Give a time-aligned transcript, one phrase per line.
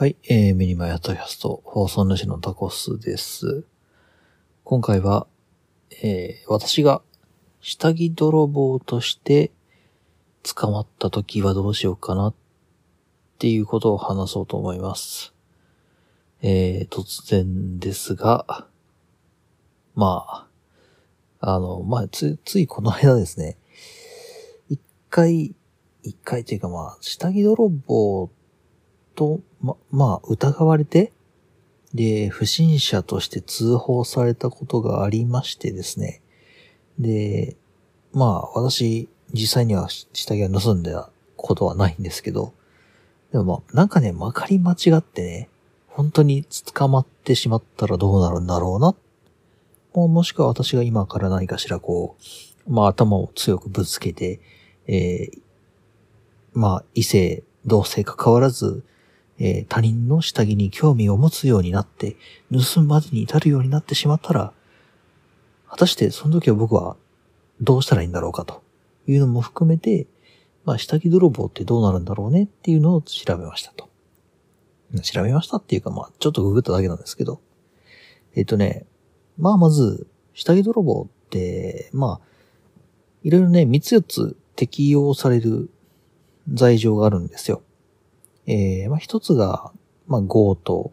[0.00, 3.64] はい、えー、ミニマヤトキャスト放送主のタコスです。
[4.62, 5.26] 今回は、
[6.04, 7.02] えー、私が
[7.60, 9.50] 下着泥棒として
[10.44, 12.34] 捕まった時はどうしようかなっ
[13.40, 15.34] ていうことを話そうと思います。
[16.42, 18.68] えー、突然ですが、
[19.96, 20.46] ま
[21.40, 23.56] あ、あの、まあ、つ、ついこの間ですね、
[24.68, 24.80] 一
[25.10, 25.56] 回、
[26.04, 28.30] 一回というかまあ、下着泥棒
[29.18, 31.12] と、ま、まあ、疑われて、
[31.92, 36.22] で、不審者として通報されたことがありましてですね。
[37.00, 37.56] で、
[38.12, 42.54] まあ、私、実際には下着を盗んだことはないんですけど、
[43.32, 45.48] でもまあ、なんかね、まかり間違ってね、
[45.88, 48.94] 本当に捕まってしまったらどうなるんだろうな。
[49.94, 52.16] ももしくは私が今から何かしらこ
[52.68, 54.40] う、まあ頭を強くぶつけて、
[54.86, 55.40] えー、
[56.52, 58.84] まあ異性、同性関わらず、
[59.38, 62.16] えー他人の下着に興味を持つようになって、
[62.52, 64.52] 盗むまでに至るようになってしまったら、
[65.68, 66.96] 果たしてその時は僕は
[67.60, 68.62] どうしたらいいんだろうかと
[69.06, 70.06] いうのも含めて、
[70.64, 73.88] まあ下着泥棒ってどうなるんだろうねっていうのを調べましたと。
[75.02, 77.40] 調べましたっていうかまあちょっとググっただけなんですけど。
[78.34, 78.86] えっ、とね、
[79.38, 82.28] まあまず、下着泥棒って、まあ、
[83.24, 85.70] いろいろね、3つ4つ適用される
[86.52, 87.62] 罪状があるんですよ。
[88.48, 89.72] えー、まあ一つが、
[90.06, 90.92] まあ強盗。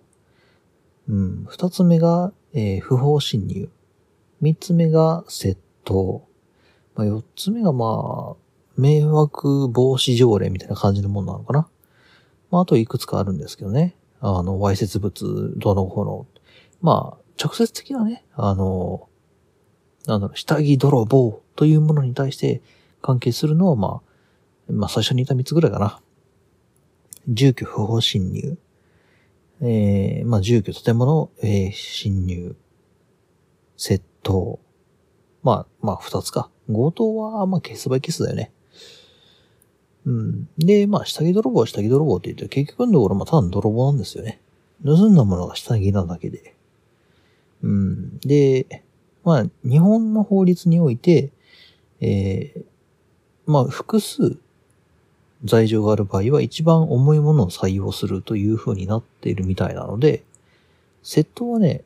[1.07, 3.69] うん、二つ目が、えー不法侵入。
[4.41, 6.27] 三つ目が窃盗。
[6.95, 8.35] まあ四つ目がまあ、
[8.75, 11.69] 迷惑防止条例みたいな感じのものなのかな。
[12.51, 13.95] まああといくつかあるんですけどね。
[14.19, 16.27] あの、わいせつ物、どのこの。
[16.81, 19.07] まあ、直接的なね、あの、
[20.07, 22.61] なんだろう、下着泥棒というものに対して
[23.01, 24.01] 関係するのはま
[24.67, 26.01] あ、まあ最初に言った三つぐらいかな。
[27.27, 28.57] 住居不法侵入。
[29.61, 32.55] えー、まあ、住居建物、えー、侵入。
[33.77, 34.59] 窃盗。
[35.43, 36.49] まあ、まあ、二つか。
[36.67, 38.51] 強盗は、まあ、ケースバイケースだよね。
[40.05, 40.49] うん。
[40.57, 44.39] で、まあ、下着泥棒は下着泥棒って言って、結局のところ、まあ、ただの泥棒なんですよね。
[44.83, 46.55] 盗んだものが下着なだけで。
[47.63, 48.19] うん。
[48.19, 48.83] で、
[49.23, 51.31] まあ、日本の法律において、
[52.01, 52.63] えー、
[53.47, 54.37] まあ、複数、
[55.45, 60.23] 罪状がある場合は一番重いものを採用するという風になっているみたいなので、
[61.03, 61.83] 窃盗はね、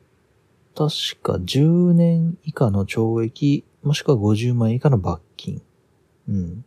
[0.74, 5.60] 確か10年以下の懲役、もしくは50万円以下の罰金。
[6.28, 6.64] うん。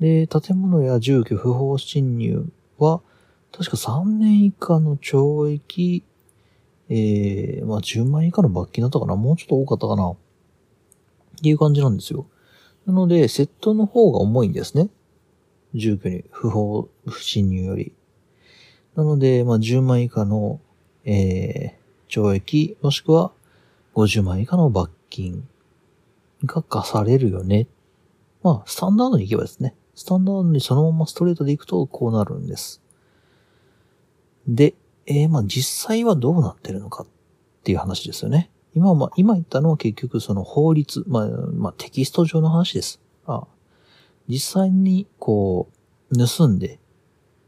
[0.00, 2.46] で、建物や住居不法侵入
[2.78, 3.00] は、
[3.50, 6.04] 確か3年以下の懲役、
[6.88, 10.16] えー、まあ10万円以下の罰金だったかなもうちょっと多かったかなっ
[11.42, 12.26] ていう感じなんですよ。
[12.86, 14.88] なので、窃盗の方が重いんですね。
[15.74, 17.92] 住居に不法不侵入より。
[18.96, 20.60] なので、まあ、10万以下の、
[21.04, 23.32] えー、懲役、もしくは
[23.94, 25.46] 50万以下の罰金
[26.44, 27.66] が課されるよね。
[28.42, 29.74] まあ、スタンダードに行けばですね。
[29.94, 32.80] スタンダードにそのままストレートで行くとこうなるんです。
[34.46, 34.74] で、
[35.06, 37.06] えー、まあ実際はどうなってるのかっ
[37.64, 38.50] ていう話ですよね。
[38.74, 43.00] 今はまあ、今言ったのは結局その法律、まあ、まあテキスト上の話です。
[43.26, 43.46] あ
[44.28, 45.68] 実際に、こ
[46.10, 46.78] う、盗んで、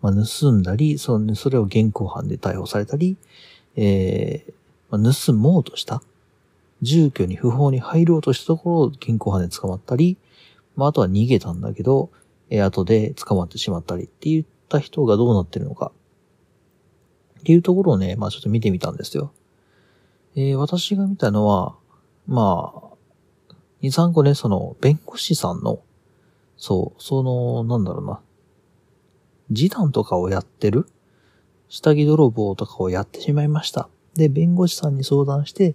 [0.00, 3.16] まあ、盗んだり、その、それを現行犯で逮捕されたり、
[3.76, 4.52] えー
[4.90, 6.02] まあ、盗もうとした。
[6.82, 10.16] 住居に不法に入ろうとしたところを現行犯で捕まったり、
[10.76, 12.10] まあ、あとは逃げたんだけど、
[12.48, 15.92] えー後で捕まってしまったりって言った人がどうなってるのか。
[17.40, 19.32] っていうところをね、まあちょっと見てみたんですよ。
[20.36, 21.74] えー私が見たのは、
[22.26, 25.80] まあ、2、3個ね、その、弁護士さんの、
[26.60, 28.20] そう、その、なんだろうな。
[29.52, 30.86] 示談とかをやってる？
[31.70, 33.88] 下着泥棒とかをやってしまいました。
[34.14, 35.74] で、弁護士さんに相談して、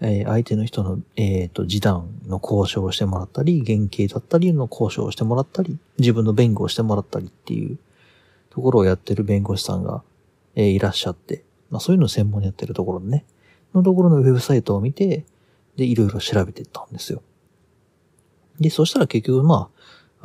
[0.00, 7.78] えー相手の人の、えっ、と、示談の交渉をしてもらったり、原型だったりの交渉をしてもらったり、自分の弁護をしてもらったりっていう
[8.50, 10.02] ところをやってる弁護士さんが、
[10.54, 13.24] えーいらっしゃって、まあそういうのを専門にやってるところね、
[13.74, 15.24] のところのウェブサイトを見て、
[15.76, 17.22] で、いろいろ調べていったんですよ。
[18.60, 19.76] で、そしたら結局、まあ、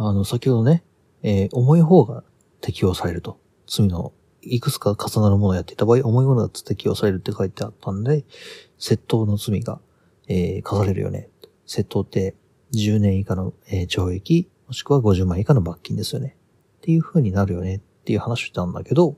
[0.07, 0.83] あの、先ほどね、
[1.21, 2.23] えー重い方が
[2.59, 3.39] 適用されると。
[3.67, 4.11] 罪の
[4.41, 8.25] いくつか重なるものをやっていた場合、重いものが適用されるって書いてあったんで、
[8.79, 9.79] 窃盗の罪が、
[10.27, 11.29] えー課されるよね。
[11.67, 12.35] 窃盗って
[12.73, 16.35] 10年以下の、えー懲役、もしくは50万以下の罰金ですよね。
[16.77, 19.17] っていう風になるよねっていう話をしたんだけど、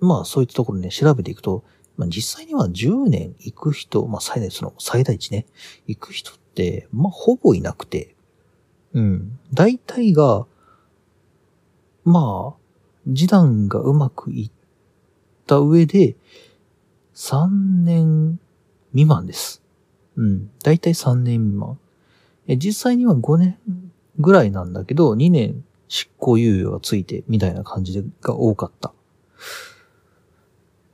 [0.00, 1.64] まあそういったところね、調べていくと、
[1.96, 5.46] まあ実際には10年行く人、まあ最大、その最大値ね、
[5.86, 8.14] 行く人って、まあほぼいなくて、
[8.94, 9.38] うん。
[9.52, 10.46] 大体が、
[12.04, 12.60] まあ、
[13.06, 14.50] 示談がうまくいっ
[15.46, 16.16] た上で、
[17.14, 18.40] 3年
[18.92, 19.62] 未満です。
[20.16, 20.50] うん。
[20.62, 21.78] だいたい3年未満。
[22.46, 23.58] え、実際には5年
[24.18, 28.92] ぐらいなんだけど、2年執行猶予がついて、みたいな感じが多かった。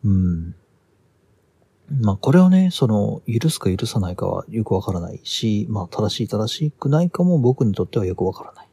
[0.05, 0.55] うん。
[1.91, 8.67] まあこれをね、その、許すか許さないかはよくわからないし、まあ正しい正しくないかも僕にとってはよくわからない。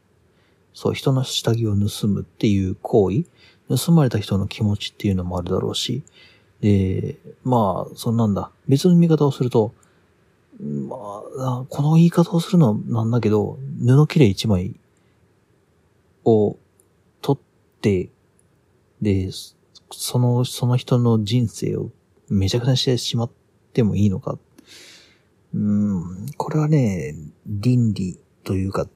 [0.72, 3.24] そう、人の下着を盗むっていう行為、
[3.68, 6.02] 盗まれた人の気持ちっていうのもあるだろうし、
[6.60, 8.50] で、まあ、そんなんだ。
[8.68, 9.72] 別の見方をすると、
[10.60, 10.96] ま
[11.38, 14.74] あ、この言い方をするのはなんだけど、布切れ一枚
[16.24, 16.56] を
[17.22, 18.08] 取って、
[19.00, 19.30] で、
[19.92, 21.90] その、その人の人生を
[22.28, 23.30] めちゃくちゃにしてしまっ
[23.72, 24.38] てもいいのか。
[25.54, 27.14] うん、これはね、
[27.46, 28.88] 倫理というか、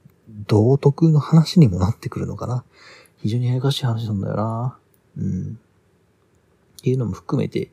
[0.47, 2.65] 道徳の話にもなってくるのかな。
[3.17, 4.77] 非常にややかしい話なんだよな。
[5.17, 5.59] うん。
[6.79, 7.71] っていうのも含めて、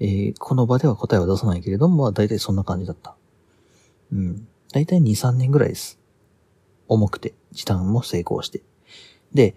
[0.00, 3.14] えー、この場では答えは出さないけれども、まあ大体そんな感じだった。
[4.12, 4.48] うん。
[4.72, 5.98] 大体2、3年ぐらいです。
[6.88, 8.62] 重くて、時短も成功して。
[9.32, 9.54] で、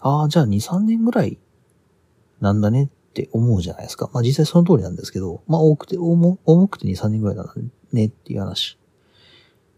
[0.00, 1.38] ああ、じゃあ2、3年ぐらい
[2.40, 4.10] なんだねっって思うじゃないですか。
[4.12, 7.54] まあ実際その通りなんですけど、まあ多くて、重くて2、3年ぐらいだ
[7.92, 8.76] ねっていう話。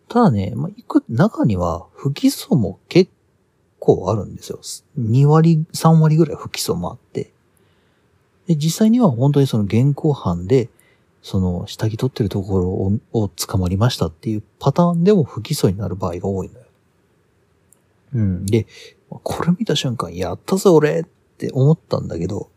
[0.09, 3.11] ただね、まあ、いく、中には不起訴も結
[3.79, 4.61] 構あるんですよ。
[4.99, 7.33] 2割、3割ぐらい不起訴もあって。
[8.47, 10.71] で、実際には本当にその現行犯で、
[11.21, 16.67] その下着取ってるところをを捕まりましたっていうパターンでも不起訴になる場合が多いのよ。
[18.15, 18.47] うん。
[18.47, 18.67] で、
[19.11, 21.05] これ見た瞬間、やったぞ俺っ
[21.37, 22.49] て思ったんだけど、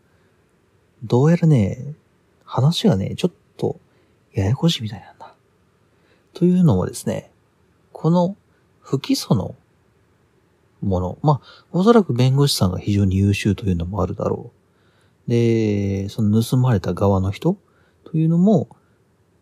[1.04, 1.94] どうやらね、
[2.44, 3.80] 話がね、ちょっと
[4.32, 5.34] ややこしいみたいなんだ。
[6.34, 7.30] というのもですね、
[7.92, 8.36] この
[8.80, 9.54] 不起訴の
[10.82, 14.50] もの、まあ、おそらく弁護士さんが非常に優秀というのもあるだろ
[15.26, 15.30] う。
[15.30, 17.56] で、その盗まれた側の人
[18.04, 18.68] というのも、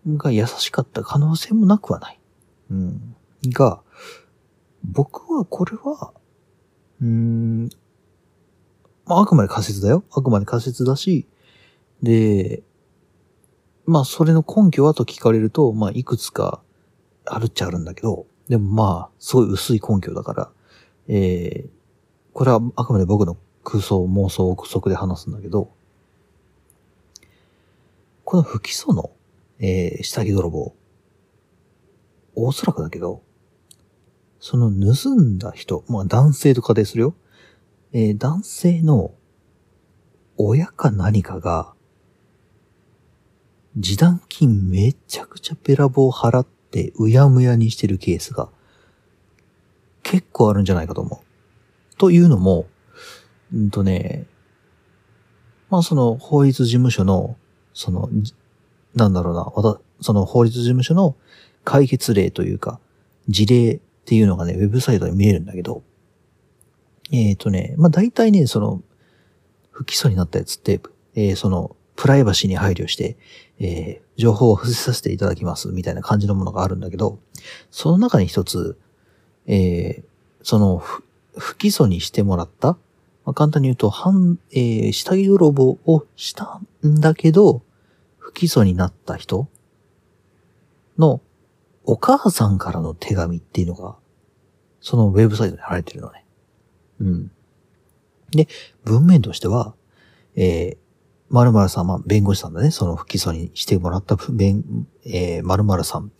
[0.06, 2.20] が優しかった可能性もなくはない。
[2.70, 3.16] うん。
[3.46, 3.80] が、
[4.84, 6.12] 僕はこれは、
[7.00, 7.68] うーん、
[9.06, 10.04] まあ、あくまで仮説だよ。
[10.10, 11.26] あくまで仮説だし、
[12.02, 12.62] で、
[13.86, 16.60] まあ、それの根拠はと聞かれると、まあ、いくつか
[17.24, 20.50] あるっちゃあるんだけど、でもまあ、すごい薄い根拠だから、
[21.08, 21.68] えー、
[22.32, 25.70] これはあくまで僕の空想、妄想、憶測で話すんだけど、
[28.24, 29.10] この不起訴の、
[29.58, 30.74] えー、下着泥棒、
[32.34, 33.22] おそらくだけど、
[34.38, 37.14] その盗んだ人、まあ男性と仮定するよ。
[37.92, 39.12] えー、男性の
[40.36, 41.74] 親か何かが、
[43.80, 48.48] 示談金めちゃくちゃべらぼう払ってうやむやにしてるケースが
[50.02, 51.96] 結構あるんじゃないかと思う。
[51.96, 52.66] というのも、
[53.52, 54.26] うんとね、
[55.70, 57.36] まあその法律事務所の
[57.78, 58.10] その、
[58.96, 61.14] なんだろうな、わた、その法律事務所の
[61.62, 62.80] 解決例というか、
[63.28, 65.84] 事例っていうのがね、ウェブサイトで見えるんだけど、
[67.12, 68.82] えっ、ー、とね、まあ、大体ね、その、
[69.70, 70.80] 不起訴になったやつって、
[71.14, 73.16] えー、その、プライバシーに配慮して、
[73.58, 77.18] えー、情報を伏せさせていただきます、みたいな感じのものがあるんだけど、
[77.72, 78.78] その中に一つ、
[79.48, 80.04] えー、
[80.44, 80.78] その、
[81.36, 82.78] 不起訴にしてもらった
[83.24, 87.62] まあ、簡単に言うと、半、えー、下着泥棒をしたんだけど、
[88.16, 89.48] 不起訴になった人
[90.96, 91.20] の
[91.84, 93.96] お母さんからの手紙っていうのが、
[94.80, 96.24] そのウェブサイトに貼られてるのね。
[97.00, 97.30] うん。
[98.30, 98.48] で、
[98.84, 99.74] 文面としては、
[100.34, 100.87] えー、
[101.30, 102.70] 〇〇さん、まあ、弁護士さんだね。
[102.70, 104.64] その不起訴にしてもらった弁、
[105.04, 106.10] えー、〇〇さん。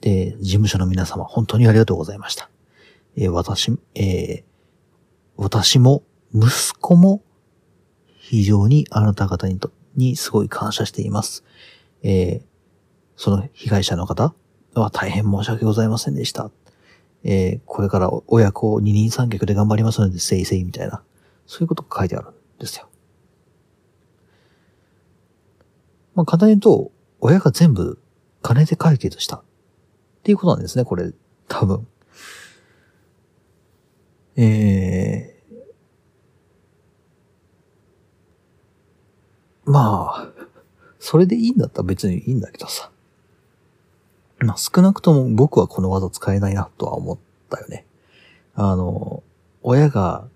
[0.00, 2.50] で、事務所の皆様、本当にありがとうございました。
[3.16, 4.44] えー、私、えー、
[5.36, 6.02] 私も、
[6.34, 7.22] 息子も、
[8.16, 11.44] 非常にあなた方にと、にすごい感謝しています。
[12.02, 12.42] えー、
[13.16, 14.34] その被害者の方
[14.74, 16.50] は大変申し訳ございませんでした。
[17.22, 21.02] えー、これから親子二人三脚で頑張りますので、せいせいみたいな、
[21.46, 22.88] そういうことが書いてあるんですよ。
[26.14, 27.98] まあ、簡単に言うと、親が全部
[28.42, 29.42] 金で解決したっ
[30.22, 31.12] ていうことなんですね、これ、
[31.48, 31.86] 多分。
[34.36, 40.44] えー、まあ、
[40.98, 42.90] それでいいんだったら別にいいんだけどさ。
[44.40, 47.18] まあ少なくとも僕はこの技使えないなとは思っ
[47.50, 47.86] たよね。
[48.54, 49.22] あの、
[49.62, 50.28] 親が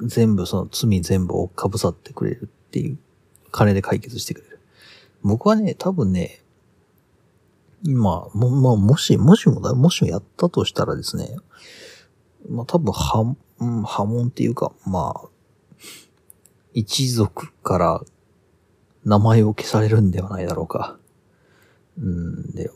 [0.00, 2.98] 全部その罪全部をかぶさってくれるっていう、
[3.50, 4.57] 金で解決してくれる。
[5.22, 6.40] 僕はね、多分ね、
[7.84, 11.36] まあ、も、まあ、もし、もしもだ、もしもやったとしたらですね、
[12.48, 15.28] まあ多分は、うん、波紋っていうか、まあ、
[16.74, 18.02] 一族から
[19.04, 20.98] 名前を消されるんではないだろうか。
[21.98, 22.70] うん、で、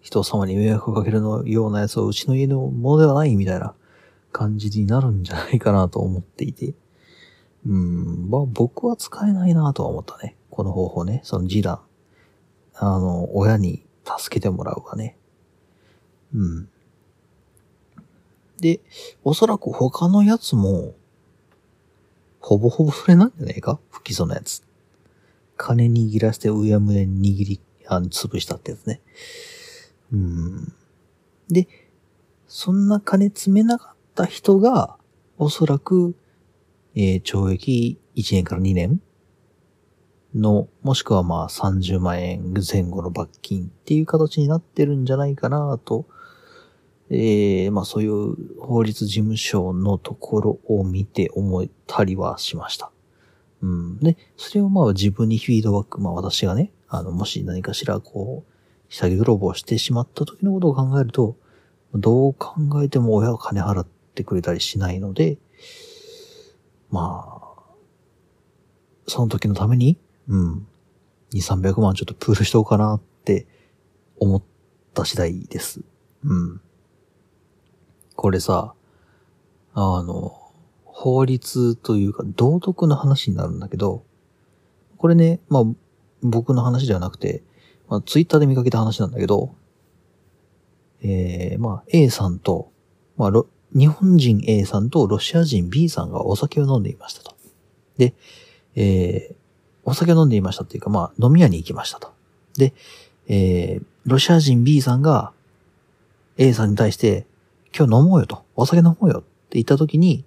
[0.00, 3.74] 人様に迷惑をかけるのようなやつはうちの家のものではないみたいな
[4.32, 6.74] 感じになるんじゃないかなと思っていて。
[7.66, 10.36] うん、まあ僕は使えないなとは思ったね。
[10.50, 11.20] この方法ね。
[11.24, 11.80] その示談。
[12.74, 15.16] あの、親に助けてもらうがね。
[16.34, 16.68] うん。
[18.60, 18.80] で、
[19.22, 20.94] おそらく他のやつも、
[22.40, 23.80] ほぼほぼそれなんじゃねえか？
[23.90, 24.62] 不起訴のやつ。
[25.56, 29.00] 金握らせてうやむやに握り、あの、潰したってやつね。
[30.12, 30.74] うん。
[31.48, 31.68] で、
[32.46, 34.96] そんな金詰めなかった人が、
[35.38, 36.14] おそらく、
[36.94, 39.00] えー、懲役1年から2年
[40.34, 46.06] の、もしくはまあ30万円前後の罰金っていう形になってるんじゃないかなと、
[47.10, 52.90] えー、まあそういう法律事務所のところを見て思ったりはしました。
[53.62, 53.98] うん。
[53.98, 58.52] で、それをまあ自分にフィードバック、まあ私がね、あの、もし何かしらこう、
[58.88, 61.36] 下着泥棒してしまった時のことを考えると、
[61.94, 65.38] どう考えても親は金払ってくれたりしないので、
[66.90, 67.44] まあ、
[69.06, 69.98] その時のために、
[70.28, 70.66] うん、
[71.32, 73.46] 2、300万ちょっとプールしとこうかなって
[74.18, 74.42] 思っ
[74.94, 75.80] た次第です。
[76.24, 76.60] うん。
[78.16, 78.74] これさ、
[79.74, 80.40] あの、
[80.84, 84.04] 法律というか道徳の話になるんだけど、
[84.96, 85.64] これね、まあ、
[86.22, 87.42] 僕の話ではなくて、
[87.88, 89.54] まあ、ツイッターで見かけた話なんだけど、
[91.02, 92.72] えー、まあ、A さんと、
[93.16, 93.32] まあ、
[93.74, 97.34] 日本人 A さんとロシア人 B さんがお酒を飲んでいましたと。
[97.96, 98.14] で、
[98.76, 99.34] えー、
[99.84, 102.12] お酒を飲んでいましたっていうか、まあ、飲み屋に行きましたと。
[102.56, 102.72] で、
[103.28, 105.32] えー、ロシア人 B さんが
[106.36, 107.26] A さんに対して、
[107.76, 110.24] 今日飲もうよと、お酒飲もうよって言った時に、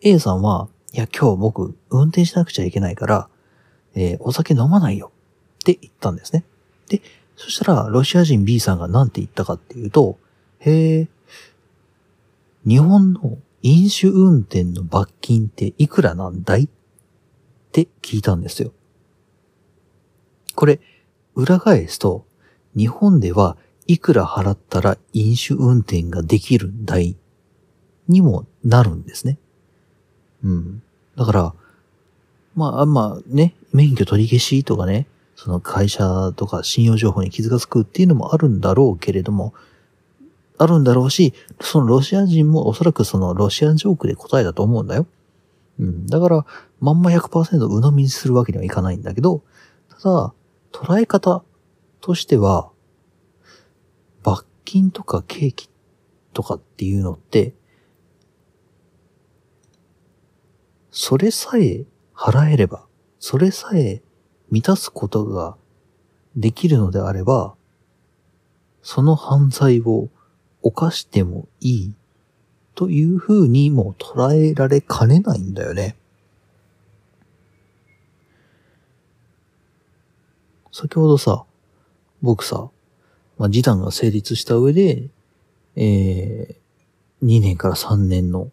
[0.00, 3.28] A さんは、いや、今日僕、運転しなくちゃいけないから、
[3.94, 5.12] えー、お酒飲まないよ
[5.60, 6.44] って言ったんですね。
[6.88, 7.02] で、
[7.36, 10.18] そしたら、ロシア人 B さんが何て言ったかっていうと、
[10.58, 11.08] へえ、
[12.66, 16.64] 日本の飲酒運転の罰金っていくらなんだい？
[16.64, 16.68] っ
[17.72, 18.72] て聞いたんですよ。
[20.54, 20.80] これ、
[21.34, 22.26] 裏返すと、
[22.76, 27.16] 日本ではいくら払ったら飲酒運転ができるんだい
[28.08, 29.38] にもなるんですね。
[30.44, 30.82] うん。
[31.16, 31.54] だから、
[32.54, 39.54] まあ、まあね、免許取り消しとかね、その会社とか信用情報に傷がつくっていうのもあるんだろうけれども、
[40.58, 45.06] あるんだろうし、そのロシア人もおそらくそのロシアンジョークで答えだと思うんだよ。
[45.78, 46.06] うん。
[46.06, 46.46] だから、
[46.80, 49.42] まんま100%鵜呑みにするわけにはいかないんだけど、
[49.88, 50.34] ただ、
[50.72, 51.42] 捉え方
[52.00, 52.70] としては、
[54.22, 55.68] 罰金とかケーキ
[56.32, 57.54] とかっていうのって、
[60.90, 62.86] それさえ払えれば、
[63.18, 64.02] それさえ
[64.50, 65.56] 満たすことが
[66.36, 67.54] できるのであれば、
[68.82, 70.08] その犯罪を
[70.62, 71.94] 犯してもいい
[72.74, 75.96] という風にも捉えられかねないんだよね。
[80.72, 81.44] 先ほどさ、
[82.22, 82.70] 僕さ、
[83.36, 85.08] まあ、示談が成立した上で、
[85.76, 88.50] えー、2年から3年の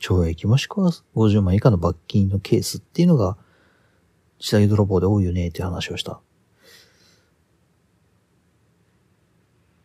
[0.00, 3.36] 懲役もしくは50万以下の罰金のケースっていうのが
[4.38, 6.20] 下着泥棒で多いよねって話をした。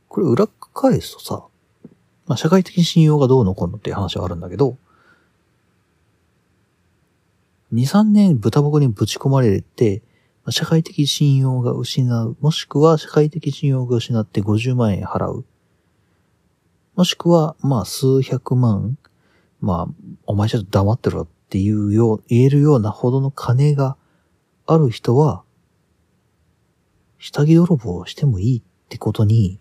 [0.07, 0.47] これ裏
[0.77, 1.43] 返すとさ、
[2.27, 4.77] まあ、社会的信用がどうのこうのっていう話はあるんだけど、
[7.74, 10.01] 2、3年豚箱にぶち込まれて、
[10.50, 15.46] 社会的信用が失う、もしくは社会的信用が失って50万円払う。
[16.96, 18.98] もしくは、まあ、数百万、
[19.60, 19.93] まあ、
[20.25, 23.98] お前ちょっと黙ってろっていうよう、言えるようなほどの金が
[24.65, 25.43] ある人は、
[27.19, 29.60] 下着泥棒をしてもいいってことに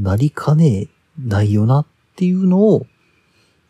[0.00, 0.88] なりかね
[1.18, 2.86] ないよなっていうのを、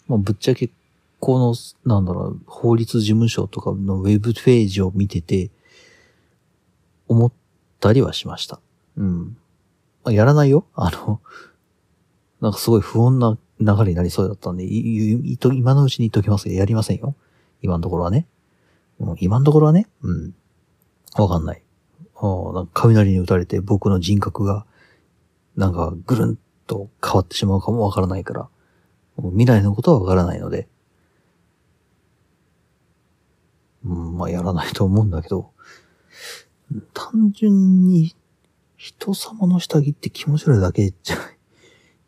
[0.09, 0.71] まあ、ぶっちゃけ、
[1.19, 5.51] この、なんだろう、法律事務所とかのウェブページを見てて、
[7.09, 7.33] 思っ
[7.81, 8.61] たりはしました。
[8.97, 9.37] うん。
[10.05, 11.21] まあ、やらないよあの、
[12.41, 17.15] なんかすごい不穏な流れになりそうだったんで、今のうちに言っときますけど、やりませんよ。
[17.63, 18.27] 今のところはね。
[18.99, 20.35] うん、今のところはね、うん。
[21.17, 21.63] わかんない。
[22.23, 24.67] なんか雷に打たれて僕の人格が、
[25.57, 28.49] なんかぐるんと変わってしまうかもわからないから、
[29.17, 30.69] 未来のことはわからないので、
[33.85, 35.51] うん、まあやらないと思うんだけど、
[36.95, 38.15] 単純に
[38.77, 41.39] 人様の下着って気持ち悪いだけじゃないっ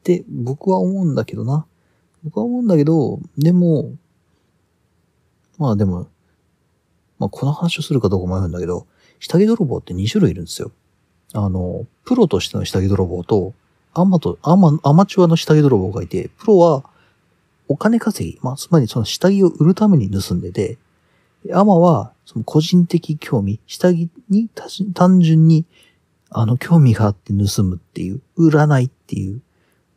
[0.03, 1.67] て僕は思うんだけどな。
[2.25, 3.95] 僕は思うんだけど、でも、
[5.59, 6.09] まあでも、
[7.19, 8.87] まあこの話をするかどうか迷うんだけど、
[9.19, 10.71] 下着泥棒って2種類いるんですよ。
[11.35, 13.55] あの、プロとしての下着泥棒と、
[13.95, 16.85] アマと、アマ、アマチュアの下着泥棒がいて、プロは
[17.69, 20.79] お金稼ぎ、まあつまりその下着を売るために盗んでて、
[21.53, 24.49] アマはその個人的興味、下着に
[24.95, 25.65] 単純に
[26.31, 29.41] あの興味があって盗むっていう、売らないっていう、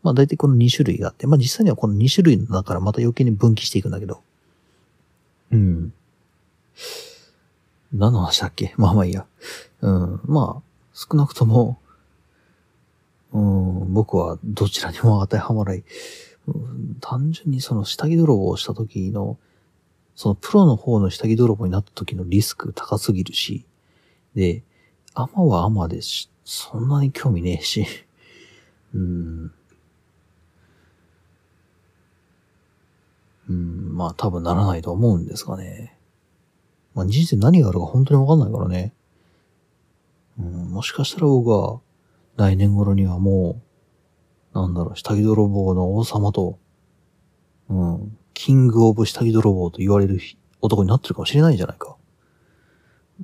[0.03, 4.21] まあ大体この2種類があって、まあ実際にはこの2種類の中からまた余計に分岐していくんだけど、
[5.51, 5.93] うん。
[7.93, 8.73] 何の話だっけ？
[8.77, 9.25] まあまあいいや。
[9.81, 10.19] うん。
[10.25, 10.61] まあ、
[10.95, 11.77] 少なくとも、
[13.33, 15.83] うん、僕はどちらにも当てはまらない。
[17.01, 19.37] 単純にその下着泥棒をした時の、
[20.15, 23.65] そのプロの方の下着泥棒になった時のリスク高すぎるし、
[24.35, 24.63] で、
[25.13, 27.85] アマはアマですし、そんなに興味ねえし、
[28.93, 29.51] うん。
[33.49, 35.97] うん、まあ多分ならないと思うんですがね。
[36.93, 38.93] まあ人生何があるか本当にわかんないからね。
[40.39, 41.79] うん、もしかしたら僕は
[42.37, 43.61] 来年頃にはも
[44.53, 46.59] う、なんだろう、下着泥棒の王様と、
[47.69, 50.19] うん、キングオブ下着泥棒と言われる
[50.61, 51.95] 男になってるかもしれないじゃないか。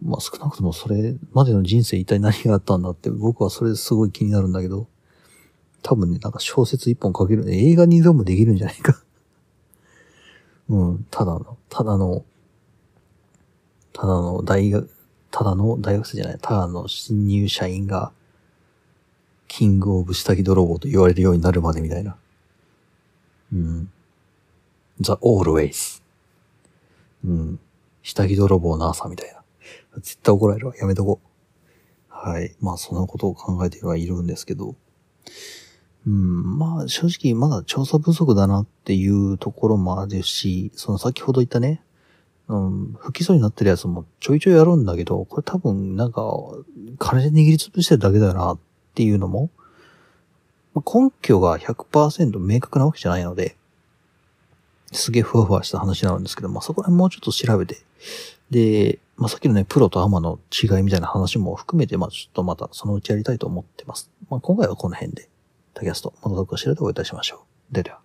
[0.02, 4.88] まあ少なくともそれまでの人生一体何があったんだって僕はそれすごい気になるんだけど、
[5.84, 9.04] 多分ね、なんか小説一本書ける、映画にでもできるんじゃないか
[10.70, 12.24] うん、ただの、ただの、
[13.94, 14.90] ただの大学、
[15.32, 18.12] ただの大学生じゃない、ただの新入社員が、
[19.48, 22.16] キングオブ下着泥棒と言われるようになるまでみたいな。
[23.54, 23.92] うん。
[25.00, 26.02] the always.
[27.26, 27.60] うん。
[28.04, 29.42] 下着泥棒の朝みたいな。
[29.96, 30.76] 絶対怒られるわ。
[30.78, 31.28] やめとこう。
[32.08, 32.56] はい。
[32.62, 34.76] まあ、そんなことを考えてはいるんですけど。
[36.08, 41.84] うん、まあ、正直まだ調査不足だなっていうところもあるし、その先ほど言ったね、
[42.52, 46.22] うん、不起訴になってるやつもちょいちょいやるんだけど、これ多分なんか、
[47.00, 48.60] 金で握りつぶしてるだけだよなっ
[48.94, 49.50] ていうのも、
[50.76, 53.56] 根拠が100%明確なわけじゃないので、
[54.92, 57.78] すげえふわふわした話なんですけど、まあ、そこら辺もうちょっと調べて、
[58.50, 64.12] で、まあ、さっきのね、プロとアマの違いみたいな話も含めて、まあ、ちょっとまたそのうちやりたいと思ってます。
[64.30, 65.30] まあ、今回はこの辺で、
[65.74, 67.74] タキャスト、またどこかしらでお会いいたしましょう。
[67.74, 68.01] ではでは。